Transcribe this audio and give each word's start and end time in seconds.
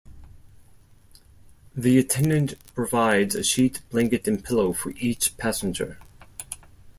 The 1.75 1.99
attendant 1.99 2.55
provides 2.73 3.35
a 3.35 3.43
sheet, 3.43 3.81
blanket, 3.91 4.27
and 4.27 4.43
pillow 4.43 4.73
for 4.73 4.95
each 4.97 5.37
passenger. 5.37 5.99